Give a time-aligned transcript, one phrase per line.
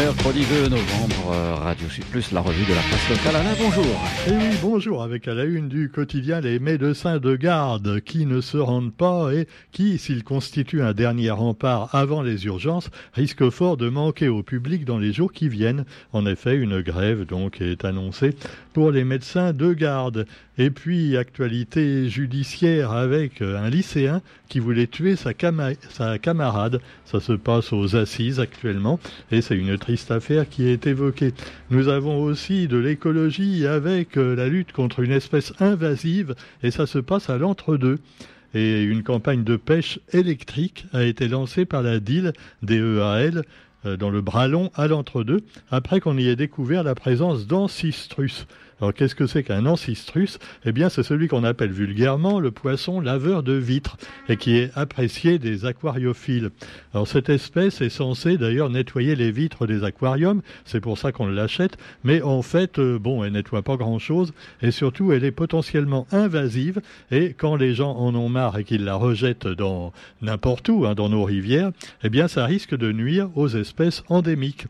[0.00, 3.36] mercredi 2 novembre, euh, Radio Sud Plus, la revue de la presse locale.
[3.36, 3.84] Alain, bonjour.
[4.26, 8.40] Et oui, bonjour, avec à la une du quotidien les médecins de garde qui ne
[8.40, 13.76] se rendent pas et qui, s'ils constituent un dernier rempart avant les urgences, risquent fort
[13.76, 15.84] de manquer au public dans les jours qui viennent.
[16.14, 18.34] En effet, une grève donc est annoncée
[18.72, 20.26] pour les médecins de garde.
[20.56, 25.30] Et puis, actualité judiciaire avec un lycéen qui voulait tuer sa,
[25.90, 26.80] sa camarade.
[27.06, 28.98] Ça se passe aux assises actuellement
[29.30, 29.78] et c'est une
[30.10, 31.32] affaire qui est évoquée.
[31.70, 36.86] Nous avons aussi de l'écologie avec euh, la lutte contre une espèce invasive et ça
[36.86, 37.98] se passe à l'entre-deux
[38.54, 42.32] et une campagne de pêche électrique a été lancée par la DIL,
[42.62, 43.44] DEAL,
[43.86, 45.40] euh, dans le Bralon à l'entre-deux,
[45.70, 48.46] après qu'on y ait découvert la présence d'ancistrus.
[48.80, 53.00] Alors qu'est-ce que c'est qu'un ancistrus Eh bien c'est celui qu'on appelle vulgairement le poisson
[53.00, 53.98] laveur de vitres
[54.28, 56.50] et qui est apprécié des aquariophiles.
[56.94, 61.26] Alors cette espèce est censée d'ailleurs nettoyer les vitres des aquariums, c'est pour ça qu'on
[61.26, 64.32] l'achète, mais en fait, euh, bon, elle nettoie pas grand-chose
[64.62, 66.80] et surtout elle est potentiellement invasive.
[67.10, 70.94] Et quand les gens en ont marre et qu'ils la rejettent dans n'importe où, hein,
[70.94, 71.70] dans nos rivières,
[72.02, 74.66] eh bien ça risque de nuire aux espèces endémiques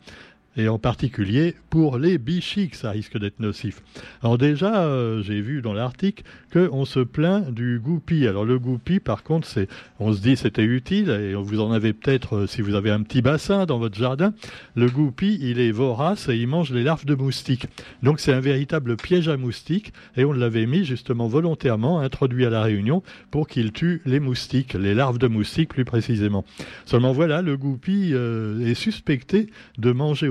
[0.56, 3.82] et en particulier pour les bichiques, ça risque d'être nocif.
[4.22, 8.26] Alors déjà, euh, j'ai vu dans l'article qu'on se plaint du goupil.
[8.26, 9.68] Alors le goupil, par contre, c'est,
[10.00, 13.02] on se dit c'était utile, et vous en avez peut-être euh, si vous avez un
[13.02, 14.34] petit bassin dans votre jardin.
[14.74, 17.66] Le goupil, il est vorace et il mange les larves de moustiques.
[18.02, 22.50] Donc c'est un véritable piège à moustiques, et on l'avait mis justement volontairement, introduit à
[22.50, 26.44] la Réunion, pour qu'il tue les moustiques, les larves de moustiques plus précisément.
[26.84, 30.28] Seulement voilà, le goupil euh, est suspecté de manger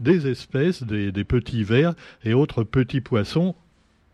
[0.00, 3.54] des espèces, des, petits vers et autres petits poissons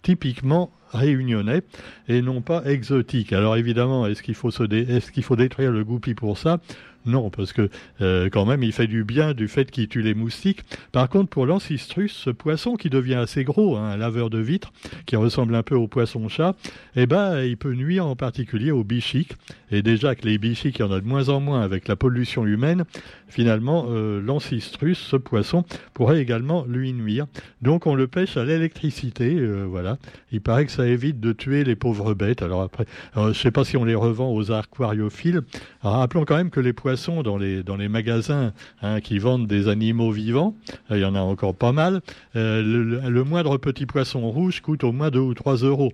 [0.02, 1.62] typiquement réunionnais
[2.08, 3.32] et non pas exotiques.
[3.32, 6.60] Alors évidemment, est-ce qu'il faut, est qu'il faut détruire le goupil pour ça?
[7.04, 7.68] Non, parce que
[8.00, 10.60] euh, quand même, il fait du bien du fait qu'il tue les moustiques.
[10.92, 14.72] Par contre, pour l'ancistrus, ce poisson qui devient assez gros, hein, un laveur de vitres,
[15.06, 16.54] qui ressemble un peu au poisson-chat,
[16.94, 19.32] eh ben, il peut nuire en particulier aux bichiques.
[19.70, 21.96] Et déjà que les bichiques, il y en a de moins en moins avec la
[21.96, 22.84] pollution humaine,
[23.28, 27.26] finalement, euh, l'ancistrus, ce poisson, pourrait également lui nuire.
[27.62, 29.98] Donc, on le pêche à l'électricité, euh, voilà.
[30.30, 32.42] Il paraît que ça évite de tuer les pauvres bêtes.
[32.42, 32.84] Alors après,
[33.16, 35.42] je ne sais pas si on les revend aux aquariophiles.
[35.82, 39.48] Alors, rappelons quand même que les poissons dans les, dans les magasins hein, qui vendent
[39.48, 40.54] des animaux vivants,
[40.90, 42.02] il y en a encore pas mal,
[42.36, 45.92] euh, le, moindre petit poisson rouge coûte au moins 2 ou 3 euros.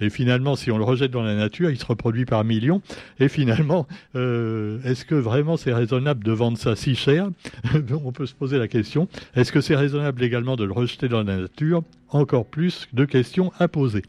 [0.00, 2.80] Et finalement, si on le rejette dans la nature, il se reproduit par millions.
[3.18, 7.28] Et finalement, euh, est-ce que vraiment c'est raisonnable de vendre ça si cher
[8.04, 9.08] On peut se poser la question.
[9.34, 13.52] Est-ce que c'est raisonnable également de le rejeter dans la nature Encore plus de questions
[13.58, 14.02] à poser.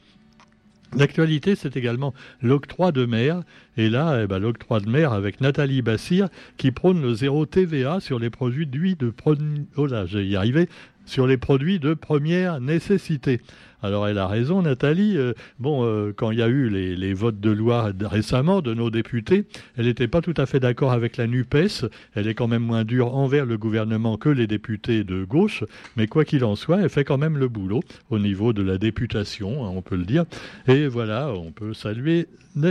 [0.96, 3.42] L'actualité, c'est également l'octroi de mer.
[3.78, 8.00] Et là, eh ben, l'octroi de mer avec Nathalie Bassir qui prône le zéro TVA
[8.00, 9.14] sur les produits d'huile de...
[9.76, 10.70] Oh j'ai y arrivé
[11.06, 13.42] sur les produits de première nécessité.
[13.86, 15.16] Alors elle a raison, Nathalie.
[15.16, 18.90] Euh, bon, euh, quand il y a eu les, votes de loi récemment de nos
[18.90, 19.46] députés,
[19.78, 21.86] elle n'était pas tout à fait d'accord avec la NUPES.
[22.16, 25.64] Elle est quand même moins dure envers le gouvernement que les députés de gauche.
[25.98, 28.78] Mais quoi qu'il en soit, elle fait quand même le boulot au niveau de la
[28.80, 30.26] députation, hein, on peut le dire.
[30.68, 32.28] Et voilà, on peut saluer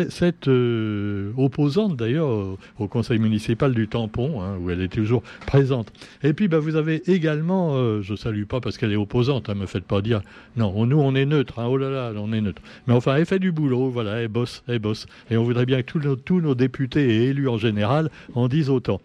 [0.08, 5.92] cette euh, opposante d'ailleurs au conseil municipal du Tampon, hein, où elle est toujours présente.
[6.22, 9.66] Et puis bah, vous avez également, je salue pas parce qu'elle est opposante, hein, me
[9.66, 10.22] faites pas dire,
[10.56, 12.62] non, nous on est neutre, hein, oh là là, on est neutre.
[12.86, 15.06] Mais enfin, elle fait du boulot, voilà, elle bosse, elle bosse.
[15.30, 18.48] Et on voudrait bien que tous nos, tous nos députés et élus en général en
[18.48, 19.00] disent autant.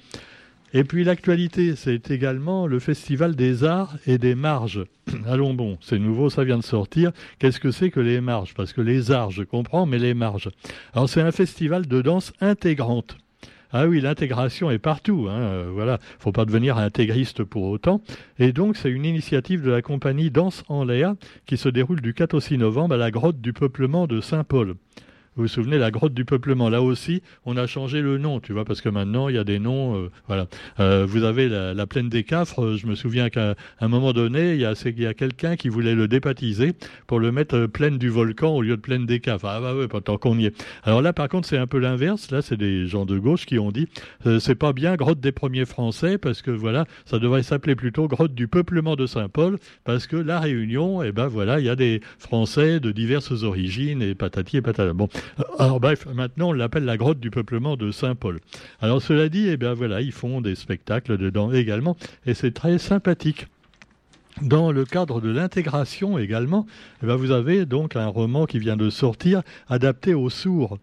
[0.72, 4.85] Et puis l'actualité, c'est également le Festival des Arts et des Marges.
[5.28, 7.12] Allons bon, c'est nouveau, ça vient de sortir.
[7.40, 8.53] Qu'est-ce que c'est que les marges?
[8.53, 10.50] Parce que les arts, je comprends, mais les marges.
[10.94, 13.18] Alors c'est un festival de danse intégrante.
[13.72, 15.28] Ah oui, l'intégration est partout.
[15.30, 18.02] Hein, euh, voilà, faut pas devenir intégriste pour autant.
[18.40, 21.13] Et donc, c'est une initiative de la compagnie Danse en l'air
[21.46, 24.75] qui se déroule du 4 au 6 novembre à la grotte du peuplement de Saint-Paul.
[25.39, 28.51] Vous vous souvenez, la grotte du peuplement, là aussi, on a changé le nom, tu
[28.51, 30.47] vois, parce que maintenant, il y a des noms, euh, voilà.
[30.81, 34.56] Euh, vous avez la, plaine des Cafres, euh, je me souviens qu'à un moment donné,
[34.56, 36.74] il y a, quelqu'un qui voulait le débaptiser
[37.07, 39.45] pour le mettre plaine du volcan au lieu de plaine des Cafres.
[39.45, 40.63] Ah bah ouais, pas tant qu'on y est.
[40.83, 42.31] Alors là, par contre, c'est un peu l'inverse.
[42.31, 43.88] Là, c'est des gens de gauche qui ont dit,
[44.39, 48.36] c'est pas bien grotte des premiers Français, parce que voilà, ça devrait s'appeler plutôt grotte
[48.36, 52.01] du peuplement de Saint-Paul, parce que la Réunion, eh ben voilà, il y a des
[52.18, 54.91] Français de diverses origines et patati et patata.
[54.91, 55.07] Bon,
[55.57, 58.39] alors bref, maintenant on l'appelle la grotte du peuplement de Saint-Paul.
[58.81, 62.77] Alors cela dit, eh bien voilà, ils font des spectacles dedans également, et c'est très
[62.77, 63.47] sympathique.
[64.41, 66.65] Dans le cadre de l'intégration également,
[67.03, 70.77] eh vous avez donc un roman qui vient de sortir, adapté aux sourds.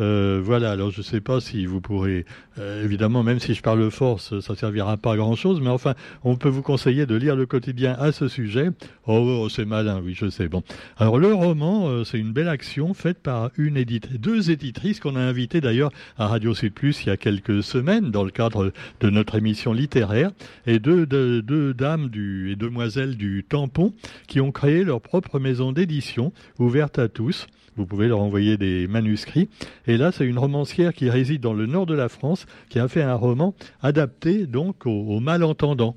[0.00, 2.24] Euh, voilà, alors je ne sais pas si vous pourrez,
[2.58, 5.94] euh, évidemment, même si je parle force, ça ne servira pas à grand-chose, mais enfin,
[6.24, 8.70] on peut vous conseiller de lire le quotidien à ce sujet.
[9.06, 10.48] Oh, oh c'est malin, oui, je sais.
[10.48, 10.62] Bon,
[10.98, 15.20] alors le roman, euh, c'est une belle action faite par une deux éditrices qu'on a
[15.20, 19.10] invitées d'ailleurs à Radio Sud Plus il y a quelques semaines dans le cadre de
[19.10, 20.30] notre émission littéraire,
[20.66, 23.92] et deux, dames et demoiselles du Tampon
[24.26, 27.46] qui ont créé leur propre maison d'édition ouverte à tous.
[27.76, 29.48] Vous pouvez leur envoyer des manuscrits.
[29.88, 32.86] Et là, c'est une romancière qui réside dans le nord de la France, qui a
[32.88, 35.96] fait un roman adapté donc aux, malentendants.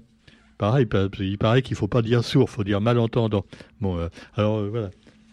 [0.57, 0.87] Pareil,
[1.19, 3.43] il paraît qu'il ne faut pas dire sourd, il faut dire malentendant.
[3.81, 4.89] Bon, euh, alors euh, voilà.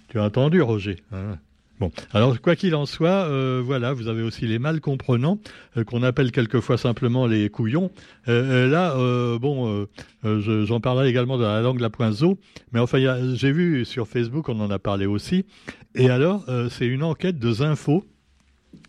[0.08, 1.38] Tu as entendu, Roger hein
[1.78, 5.38] Bon, alors quoi qu'il en soit, euh, voilà, vous avez aussi les mal comprenants
[5.86, 7.92] qu'on appelle quelquefois simplement les couillons.
[8.26, 8.96] là,
[9.38, 9.86] bon,
[10.24, 12.36] j'en parlerai également dans la langue la poinzo,
[12.72, 12.98] mais enfin,
[13.34, 15.44] j'ai vu sur Facebook, on en a parlé aussi,
[15.94, 18.02] et alors, c'est une enquête de Zinfo.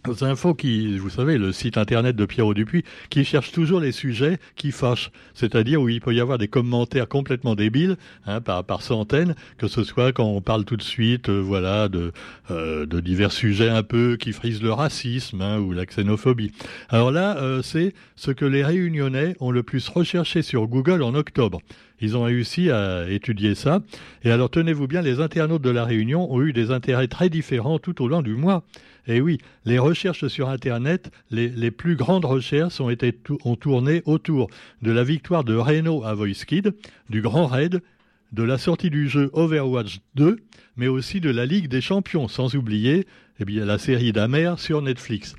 [0.08, 4.40] Zinfo qui, vous savez, le site internet de Pierrot Dupuis, qui cherche toujours les sujets
[4.56, 8.82] qui fâchent, c'est-à-dire où il peut y avoir des commentaires complètement débiles, hein, par, par
[8.82, 12.12] centaines, que ce soit quand on parle tout de suite, euh, voilà, de,
[12.50, 16.52] euh, de divers sujets un peu qui frisent le racisme hein, ou la xénophobie.
[16.90, 21.62] Alors là, c'est ce que les Réunionnais ont le plus recherché sur Google en octobre.
[22.02, 23.82] Ils ont réussi à étudier ça.
[24.24, 27.80] Et alors, tenez-vous bien, les internautes de la Réunion ont eu des intérêts très différents
[27.80, 28.64] tout au long du mois.
[29.10, 34.52] Et oui, les recherches sur Internet, les, plus grandes recherches ont, tourné autour
[34.84, 36.76] de la victoire de Renault à Voice Kid,
[37.10, 37.82] du Grand Raid,
[38.34, 40.38] de la sortie du jeu Overwatch 2,
[40.78, 43.08] mais aussi de la Ligue des Champions, sans oublier
[43.40, 45.36] eh bien, la série d'Amer sur Netflix.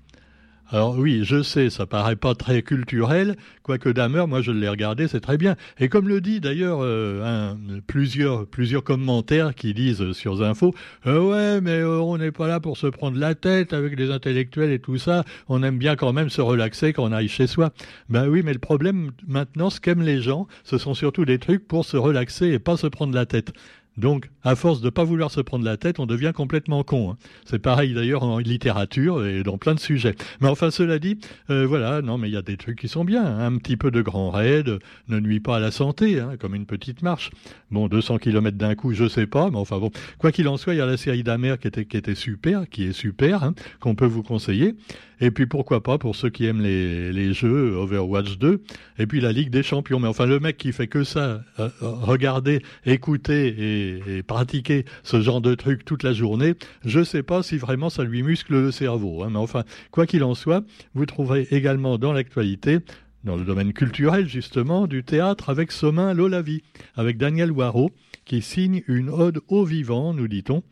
[0.72, 3.34] Alors oui, je sais, ça paraît pas très culturel,
[3.64, 5.56] quoique Damer, moi je l'ai regardé, c'est très bien.
[5.80, 7.56] Et comme le dit d'ailleurs euh,
[7.88, 10.72] plusieurs, plusieurs commentaires qui disent sur Zinfo,
[11.08, 14.12] euh, ouais, mais euh, on n'est pas là pour se prendre la tête avec les
[14.12, 17.48] intellectuels et tout ça, on aime bien quand même se relaxer quand on arrive chez
[17.48, 17.70] soi.
[18.08, 21.66] Ben oui, mais le problème maintenant, ce qu'aiment les gens, ce sont surtout des trucs
[21.66, 23.52] pour se relaxer et pas se prendre la tête.
[24.00, 27.12] Donc, à force de ne pas vouloir se prendre la tête, on devient complètement con.
[27.12, 27.16] Hein.
[27.44, 30.16] C'est pareil d'ailleurs en littérature et dans plein de sujets.
[30.40, 31.18] Mais enfin, cela dit,
[31.50, 33.24] euh, voilà, non, mais il y a des trucs qui sont bien.
[33.24, 33.46] Hein.
[33.46, 36.66] Un petit peu de grand raid ne nuit pas à la santé, hein, comme une
[36.66, 37.30] petite marche.
[37.70, 40.74] Bon, 200 km d'un coup, je sais pas, mais enfin bon, quoi qu'il en soit,
[40.74, 43.94] il y a la série d'Amer qui était, qui était super, qui est super, qu'on
[43.94, 44.74] peut vous conseiller.
[45.20, 48.62] Et puis pourquoi pas pour ceux qui aiment les, les, jeux Overwatch 2.
[48.98, 50.00] Et puis la Ligue des Champions.
[50.00, 55.20] Mais enfin le mec qui fait que ça, euh, regarder, écouter et, et, pratiquer ce
[55.20, 56.54] genre de truc toute la journée,
[56.84, 59.22] je sais pas si vraiment ça lui muscle le cerveau.
[59.22, 59.30] Hein.
[59.30, 60.64] Mais enfin, quoi qu'il en soit,
[60.94, 62.78] vous trouverez également dans l'actualité
[63.24, 66.62] dans le domaine culturel justement, du théâtre avec Somin Lolavi,
[66.96, 67.90] avec Daniel Waro,
[68.24, 70.62] qui signe une ode au vivant, nous dit-on,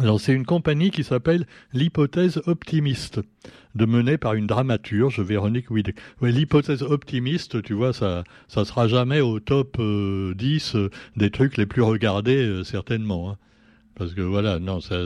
[0.00, 3.20] alors c'est une compagnie qui s'appelle l'hypothèse optimiste,
[3.74, 5.96] de menée par une dramaturge, Véronique Widek.
[6.22, 10.32] l'hypothèse optimiste, tu vois, ça ça sera jamais au top 10 euh,
[10.78, 13.30] euh, des trucs les plus regardés, euh, certainement.
[13.30, 13.36] Hein.
[13.94, 14.96] Parce que voilà, non, ça,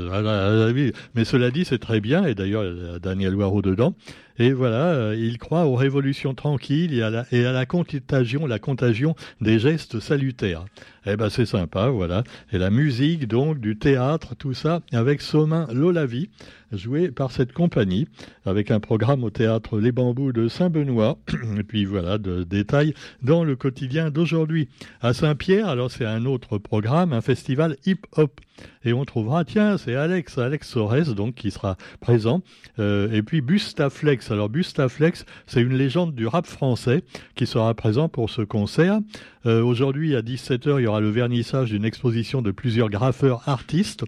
[1.15, 3.97] mais cela dit, c'est très bien, et d'ailleurs, Daniel Waro dedans.
[4.38, 9.59] Et voilà, euh, il croit aux révolutions tranquilles et à, la, contagion, la contagion des
[9.59, 10.65] gestes salutaires.
[11.06, 12.25] Eh ben c'est sympa, voilà.
[12.53, 16.31] Et la musique, donc, du théâtre, tout ça, avec Somin Lolavi,
[16.73, 18.09] joué par cette compagnie,
[18.44, 21.19] avec un programme au théâtre Les Bambous de Saint-Benoît.
[21.59, 24.69] Et puis voilà, de détails dans le quotidien d'aujourd'hui.
[25.00, 28.40] À Saint-Pierre, alors c'est un autre programme, un festival hip-hop.
[28.85, 32.43] Et on trouvera, tiens, c'est Alex, Alex Sores, donc, qui sera présent.
[32.78, 37.02] Euh, et puis Bustaflex, alors Bustaflex, c'est une légende du rap français
[37.35, 38.99] qui sera présent pour ce concert.
[39.47, 44.04] Euh, aujourd'hui, à 17h, il y aura le vernissage d'une exposition de plusieurs graffeurs artistes.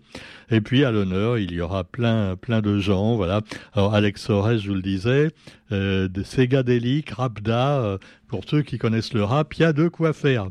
[0.50, 3.16] Et puis, à l'honneur, il y aura plein, plein de gens.
[3.16, 3.42] Voilà.
[3.75, 5.30] Alors, Alex Sores, je vous le disais,
[5.72, 10.12] euh, Segadelic, Rapda, euh, pour ceux qui connaissent le rap, il y a de quoi
[10.12, 10.48] faire.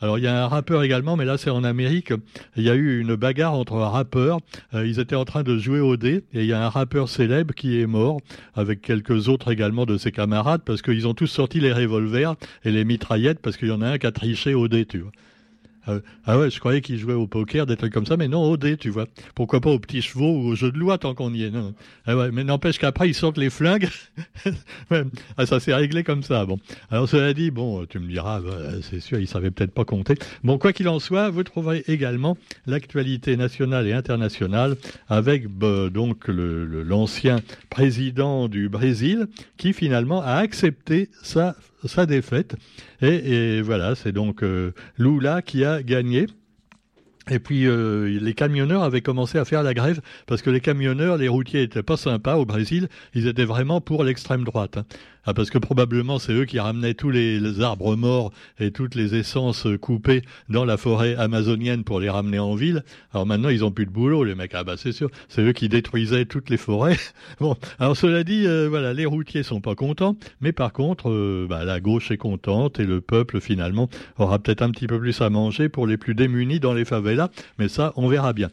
[0.00, 2.12] Alors il y a un rappeur également, mais là c'est en Amérique.
[2.56, 4.38] Il y a eu une bagarre entre un rappeur.
[4.74, 7.08] Euh, ils étaient en train de jouer au dé et il y a un rappeur
[7.08, 8.20] célèbre qui est mort
[8.54, 12.70] avec quelques autres également de ses camarades parce qu'ils ont tous sorti les revolvers et
[12.70, 15.12] les mitraillettes parce qu'il y en a un qui a triché au dé, tu vois.
[15.86, 18.42] Ah, ah ouais, je croyais qu'il jouait au poker, des trucs comme ça, mais non,
[18.42, 19.06] au dé, tu vois.
[19.34, 21.50] Pourquoi pas aux petits chevaux ou aux jeux de loi tant qu'on y est.
[21.50, 21.74] Non.
[22.06, 23.88] Ah ouais, mais n'empêche qu'après, ils sortent les flingues.
[25.36, 26.44] ah, ça s'est réglé comme ça.
[26.44, 26.58] Bon.
[26.90, 30.14] Alors, cela dit, bon, tu me diras, bah, c'est sûr, ils savaient peut-être pas compter.
[30.44, 34.76] Bon, quoi qu'il en soit, vous trouverez également l'actualité nationale et internationale
[35.08, 42.56] avec bah, donc l'ancien président du Brésil qui finalement a accepté sa sa défaite.
[43.00, 46.26] Et, voilà, c'est donc euh, Lula qui a gagné.
[47.30, 51.16] Et puis euh, les camionneurs avaient commencé à faire la grève parce que les camionneurs,
[51.16, 52.88] les routiers étaient pas sympas au Brésil.
[53.14, 54.78] Ils étaient vraiment pour l'extrême droite.
[54.78, 54.84] Hein.
[55.30, 59.14] Ah, parce que probablement c'est eux qui ramenaient tous les, arbres morts et toutes les
[59.14, 62.82] essences coupées dans la forêt amazonienne pour les ramener en ville.
[63.12, 64.52] Alors maintenant ils ont plus de boulot les mecs.
[64.54, 66.96] Ah bah c'est sûr, c'est eux qui détruisaient toutes les forêts.
[67.40, 71.46] bon, alors cela dit, euh, voilà, les routiers sont pas contents, mais par contre, euh,
[71.46, 75.20] bah, la gauche est contente et le peuple finalement aura peut-être un petit peu plus
[75.20, 77.17] à manger pour les plus démunis dans les favelas.
[77.58, 78.50] Mais ça, on verra bien.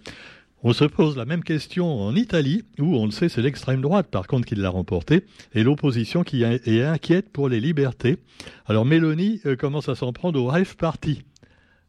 [0.64, 4.08] On se pose la même question en Italie, où on le sait, c'est l'extrême droite
[4.10, 8.18] par contre qui l'a remporté, et l'opposition qui est inquiète pour les libertés.
[8.66, 11.22] Alors Mélanie euh, commence à s'en prendre au Rêve Party.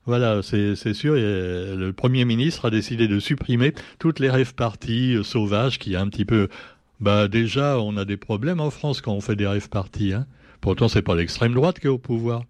[0.04, 1.14] Voilà, c'est sûr.
[1.14, 6.00] le Premier ministre a décidé de supprimer toutes les rêves parties euh, sauvages qui a
[6.00, 6.48] un petit peu...
[7.00, 10.12] Bah déjà, on a des problèmes en France quand on fait des rêves parties.
[10.12, 10.26] Hein.
[10.60, 12.44] Pourtant, c'est pas l'extrême droite qui est au pouvoir.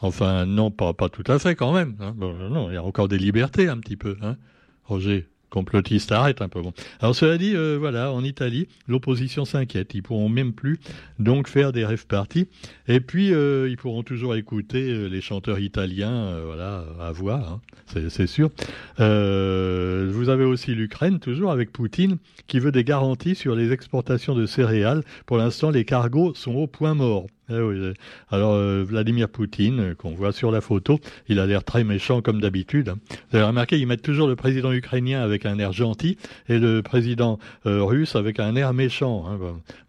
[0.00, 1.96] Enfin, non, pas, tout à fait quand même.
[2.00, 2.14] Hein.
[2.18, 4.16] non, il y a encore des libertés un petit peu.
[4.22, 4.36] Hein.
[4.84, 6.62] Roger complotiste, arrête un peu.
[6.62, 6.72] Bon.
[7.00, 9.92] Alors cela dit, euh, voilà, en Italie, l'opposition s'inquiète.
[9.94, 10.78] Ils pourront même plus
[11.18, 12.48] donc faire des rêves parties.
[12.88, 17.60] Et puis euh, ils pourront toujours écouter euh, les chanteurs italiens, voilà, à voix, hein,
[18.08, 18.50] c'est sûr.
[18.98, 24.46] vous avez aussi l'Ukraine, toujours avec Poutine, qui veut des garanties sur les exportations de
[24.46, 25.02] céréales.
[25.26, 27.26] Pour l'instant, les cargos sont au point mort.
[27.50, 27.92] Eh oui.
[28.30, 32.22] Alors euh, Vladimir Poutine, euh, qu'on voit sur la photo, il a l'air très méchant
[32.22, 32.90] comme d'habitude.
[32.90, 32.98] Hein.
[33.30, 36.16] Vous avez remarqué, ils mettent toujours le président ukrainien avec un air gentil
[36.48, 39.26] et le président euh, russe avec un air méchant.
[39.28, 39.38] Hein.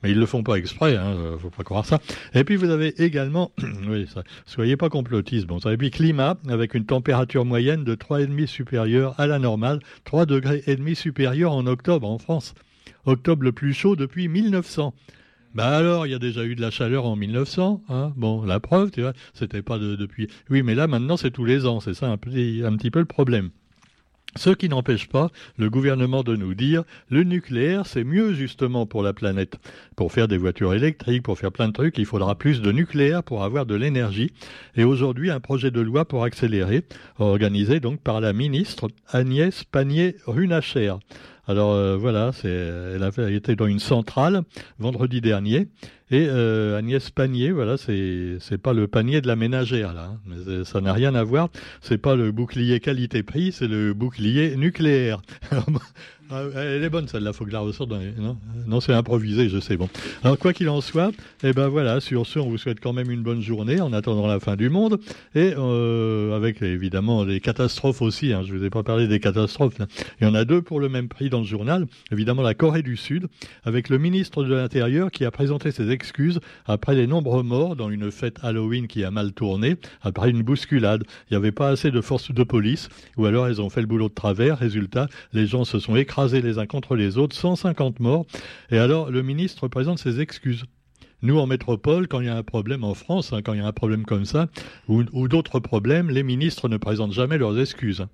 [0.01, 2.00] Mais ils le font pas exprès, hein, faut pas croire ça.
[2.34, 3.51] Et puis vous avez également,
[3.88, 4.08] oui,
[4.46, 5.72] soyez pas complotistes, bon, ça.
[5.72, 10.63] Et puis climat avec une température moyenne de 3,5 supérieure à la normale, 3 degrés
[10.65, 12.56] et demi supérieur en octobre en France.
[13.06, 14.94] Octobre le plus chaud depuis 1900.
[15.53, 18.62] Bah alors, il y a déjà eu de la chaleur en 1900, hein Bon, la
[18.62, 20.27] preuve, tu vois, c'était pas depuis.
[20.50, 23.00] Oui, mais là, maintenant, c'est tous les ans, c'est ça un petit, un petit peu
[23.00, 23.50] le problème.
[24.38, 29.03] Ce qui n'empêche pas le gouvernement de nous dire le nucléaire c'est mieux justement pour
[29.03, 29.58] la planète.
[29.98, 33.24] Pour faire des voitures électriques, pour faire plein de trucs, il faudra plus de nucléaire
[33.24, 34.31] pour avoir de l'énergie.
[34.75, 36.86] Et aujourd'hui, un projet de loi pour accélérer,
[37.20, 40.96] organisé donc par la ministre Agnès Pannier-Runacher.
[41.48, 44.43] Alors euh, voilà, c'est, elle, avait, été dans une centrale
[44.79, 45.67] vendredi dernier.
[46.12, 50.19] Et euh, Agnès Panier, voilà, c'est pas le panier de la ménagère là, hein.
[50.25, 51.50] mais ça n'a rien à voir.
[51.81, 55.21] C'est pas le bouclier qualité-prix, c'est le bouclier nucléaire.
[56.34, 57.92] Ah, elle est bonne celle-là, faut que la ressorte.
[57.92, 59.76] Non, non c'est improvisé, je sais.
[59.76, 59.90] Bon.
[60.24, 61.12] Alors quoi qu'il en soit,
[61.44, 62.00] eh ben voilà.
[62.00, 64.70] Sur ce, on vous souhaite quand même une bonne journée en attendant la fin du
[64.70, 65.02] monde
[65.36, 68.32] et euh, avec évidemment les catastrophes aussi.
[68.32, 68.44] Hein.
[68.46, 69.74] Je vous ai pas parlé des catastrophes.
[70.22, 71.86] Il y en a deux pour le même prix dans le journal.
[72.14, 73.28] Évidemment la Corée du Sud
[73.66, 77.90] avec le ministre de l'Intérieur qui a présenté ses excuses après les nombreux morts dans
[77.90, 81.04] une fête Halloween qui a mal tourné après une bousculade.
[81.30, 83.88] Il n'y avait pas assez de forces de police ou alors elles ont fait le
[83.88, 84.60] boulot de travers.
[84.60, 88.25] Résultat, les gens se sont écrasés les uns contre les autres, 150 morts.
[88.70, 90.66] Et alors, le ministre présente ses excuses.
[91.24, 93.63] Nous, en métropole, quand il y a un problème en France, hein, quand il y
[93.63, 94.48] a un problème comme ça,
[94.88, 98.06] ou, d'autres problèmes, les ministres ne présentent jamais leurs excuses.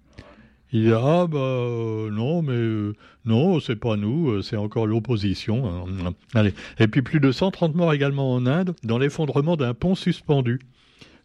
[0.74, 1.38] Il dit ah bah
[2.12, 5.66] non mais euh, non c'est pas nous euh, c'est encore l'opposition.
[5.66, 6.14] Hein.
[6.34, 10.60] Allez et puis plus de 130 morts également en Inde dans l'effondrement d'un pont suspendu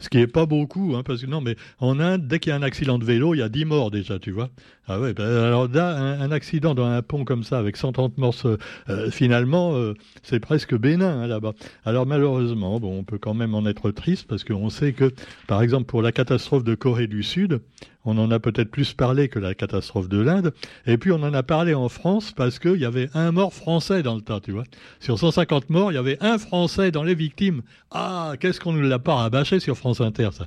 [0.02, 2.52] ce qui est pas beaucoup, hein, parce que non, mais en Inde, dès qu'il y
[2.52, 4.50] a un accident de vélo, il y a 10 morts déjà, tu vois.
[4.88, 8.34] Ah ouais, ben, alors là, un, accident dans un pont comme ça, avec 130 morts,
[8.44, 11.52] euh, finalement, euh, c'est presque bénin hein, là-bas.
[11.84, 15.12] Alors malheureusement, bon, on peut quand même en être triste, parce qu'on sait que,
[15.46, 17.60] par exemple, pour la catastrophe de Corée du Sud,
[18.04, 20.52] on en a peut-être plus parlé que la catastrophe de l'Inde.
[20.86, 24.02] Et puis on en a parlé en France parce qu'il y avait un mort français
[24.02, 24.64] dans le tas, tu vois.
[25.00, 27.62] Sur 150 morts, il y avait un français dans les victimes.
[27.90, 30.46] Ah, qu'est-ce qu'on nous l'a pas rabâché sur France Inter, ça.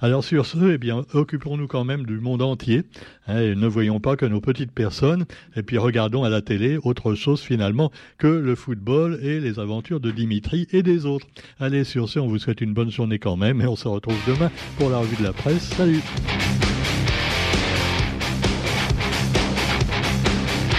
[0.00, 2.82] Alors sur ce, eh bien, occupons-nous quand même du monde entier.
[3.26, 5.24] Hein, et ne voyons pas que nos petites personnes.
[5.56, 10.00] Et puis regardons à la télé autre chose finalement que le football et les aventures
[10.00, 11.26] de Dimitri et des autres.
[11.60, 14.18] Allez, sur ce, on vous souhaite une bonne journée quand même et on se retrouve
[14.26, 15.62] demain pour la revue de la presse.
[15.62, 16.02] Salut